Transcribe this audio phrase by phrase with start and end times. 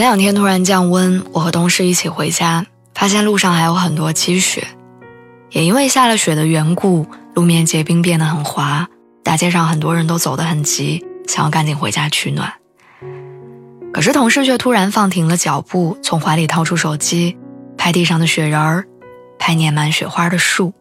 [0.00, 2.64] 前两天突然降温，我和同事一起回家，
[2.94, 4.66] 发现路上还有很多积雪，
[5.50, 8.88] 也因为下了雪的缘故，路面结冰变得很滑，
[9.22, 12.50] 大街上很多人都走得很急，想要赶紧回家取暖。
[13.92, 17.36] 可是同事却突然放停了脚步，从怀里掏出手机，
[17.76, 18.86] 拍地上的雪人儿，
[19.38, 20.72] 拍粘满雪花的树，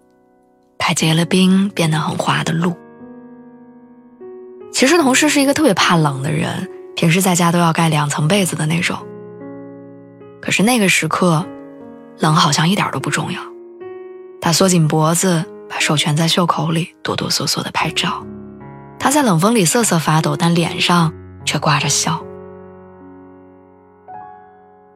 [0.78, 2.74] 拍结了冰变得很滑的路。
[4.72, 6.70] 其实同事是一个特别怕冷的人。
[6.96, 8.98] 平时在家都要盖两层被子的那种。
[10.50, 11.46] 可是那个时刻，
[12.18, 13.40] 冷好像一点都不重要。
[14.42, 18.26] 他缩紧脖子，把手蜷在袖口里，哆哆嗦嗦的拍照。
[18.98, 21.14] 他在冷风里瑟瑟发抖，但脸上
[21.46, 22.26] 却挂着笑。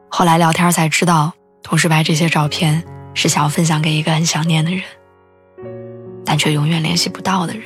[0.08, 1.32] 后来聊天才知道，
[1.62, 2.82] 同事拍这些照片
[3.14, 4.82] 是想要分享给一个很想念的人，
[6.24, 7.62] 但却永远联系不到的人。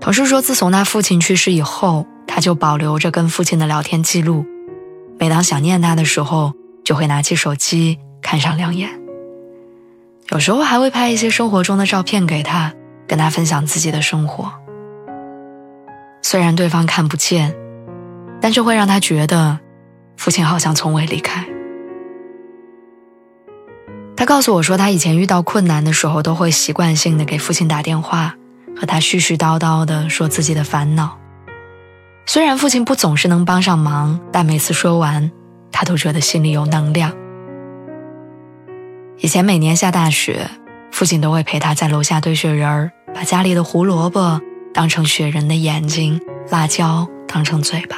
[0.00, 4.46] 同事说，自从他父亲去世以后，他就保留着跟父亲的聊天记录。
[5.18, 6.52] 每当想念他的时候，
[6.84, 8.90] 就会拿起手机看上两眼。
[10.30, 12.72] 有时候还会拍一些生活中的照片给他，
[13.06, 14.52] 跟他分享自己的生活。
[16.22, 17.54] 虽然对方看不见，
[18.40, 19.58] 但却会让他觉得，
[20.16, 21.46] 父亲好像从未离开。
[24.16, 28.34] 他告诉我说，他以前遇到困难的时候，都会习惯性的给父亲打电话。
[28.78, 31.16] 和他絮絮叨叨的说自己的烦恼，
[32.28, 35.30] 虽然父亲不总是能帮上忙，但每次说完，
[35.70, 37.12] 他都觉得心里有能量。
[39.18, 40.50] 以前每年下大雪，
[40.90, 44.40] 父亲都会陪他在楼下堆雪人儿，把家里的胡萝卜
[44.74, 46.20] 当成雪人的眼睛，
[46.50, 47.96] 辣椒当成嘴巴。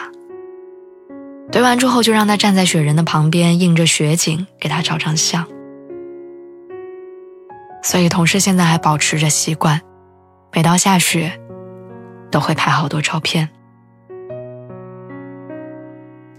[1.50, 5.46] 堆完之后，就让他站在雪人的旁边，映着雪景给他照张相。
[7.82, 9.80] 所以，同事现在还保持着习惯。
[10.52, 11.40] 每到下雪，
[12.30, 13.48] 都会拍好多照片。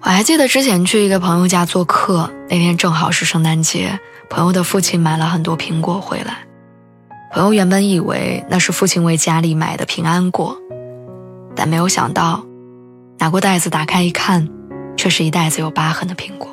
[0.10, 6.40] 我还记得之前去一个朋友家做客，那天正好是圣诞节，朋友的父亲买了很多苹果回来。
[7.32, 10.58] 朋友原本以为那是父亲为家里买的平安果，
[11.56, 12.44] 但没有想到，
[13.20, 14.50] 拿过袋子打开一看，
[14.98, 16.50] 却是一袋子有疤痕的苹果。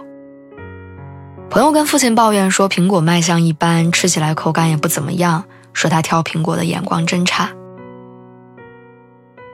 [1.48, 5.42] 朋友跟父亲抱怨说，苹果卖相一般，吃起来口感也不怎么样。
[5.72, 7.48] 说他挑苹果的眼光真差。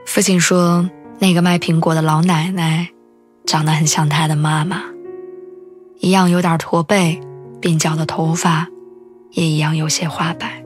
[0.05, 2.89] 父亲说，那个卖苹果的老奶奶，
[3.45, 4.83] 长得很像他的妈妈，
[5.99, 7.19] 一样有点驼背，
[7.61, 8.67] 鬓角的头发，
[9.31, 10.63] 也一样有些花白。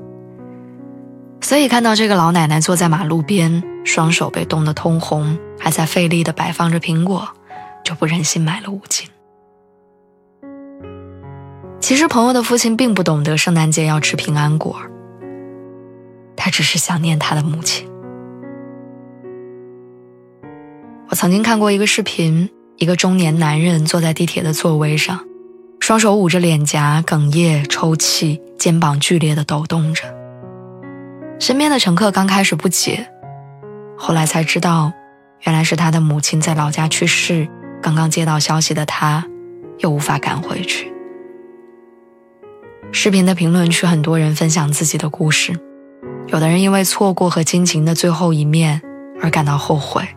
[1.41, 7.27] 所以看到这个老奶奶坐在马路边，双手被冻得通红，还在费力地摆放着苹果，
[7.83, 9.07] 就不忍心买了五斤。
[11.79, 14.75] 其实朋友的父亲并不懂得圣诞节要吃平安果。
[16.35, 17.87] 他只是想念他的母亲。
[21.09, 25.19] 我曾经看过一个视频，一个中年男人坐在地铁的座位上，
[25.79, 30.03] 双手捂着脸颊，哽咽抽泣，肩膀剧烈的抖动着。
[31.39, 33.09] 身边的乘客刚开始不解，
[33.97, 34.93] 后来才知道，
[35.41, 37.47] 原来是他的母亲在老家去世，
[37.81, 39.25] 刚刚接到消息的他，
[39.79, 40.93] 又无法赶回去。
[42.91, 45.59] 视频的评论区，很多人分享自己的故事。
[46.27, 48.79] 有的人因为错过和亲情的最后一面
[49.19, 50.07] 而感到后悔，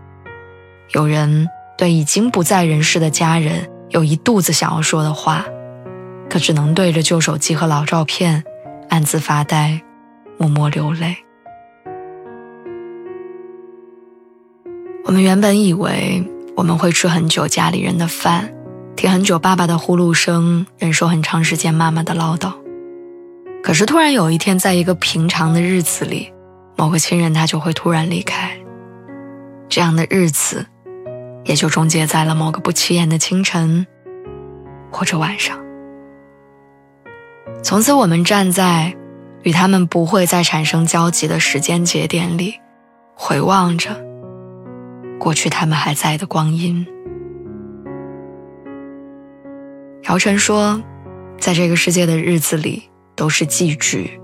[0.91, 1.49] 有人
[1.81, 5.47] 对已经不在人世的家人有一肚子想要说的话，
[6.29, 8.45] 可只能对着旧手机和老照片
[8.91, 9.81] 暗自发呆，
[10.37, 11.17] 默默流泪。
[15.07, 16.23] 我们原本以为
[16.55, 18.53] 我们会吃很久家里人的饭，
[18.95, 22.53] 听很久爸爸的呼噜声，忍受很长时间妈妈的唠叨。
[23.63, 26.31] 可是突然有一天，在一个平常的日子里，
[26.77, 28.55] 某个亲人他就会突然离开。
[29.71, 30.67] 这样的日子，
[31.45, 33.87] 也就终结在了某个不起眼的清晨，
[34.91, 35.59] 或者晚上。
[37.63, 38.97] 从此，我们站在
[39.43, 42.61] 与他们不会再产生交集的时间节点里，
[43.15, 43.91] 回望着
[45.19, 46.87] 过去他们还在的光阴。
[50.05, 50.81] 姚晨说，
[51.39, 52.85] 在这个世界的日子里。
[53.17, 54.19] 都是寄居，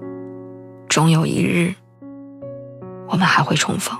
[0.89, 1.75] 终有一日，
[3.09, 3.95] 我们还会重逢。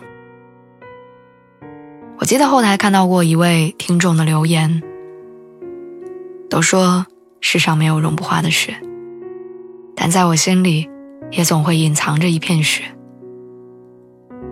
[2.19, 4.83] 我记得后台看到过一位听众的留言，
[6.49, 7.07] 都说
[7.41, 8.75] 世上没有融不化的雪，
[9.95, 10.89] 但在我心里，
[11.31, 12.83] 也总会隐藏着一片雪。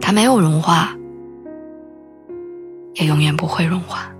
[0.00, 0.94] 它没有融化，
[2.94, 4.10] 也永远不会融化。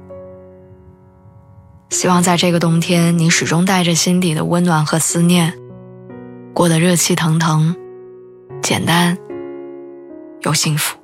[1.91, 5.53] 希望在这个冬天，你始终带着心底的温暖和思念，
[6.55, 7.77] 过得热气腾腾、
[8.63, 9.17] 简单
[10.41, 10.97] 又幸福。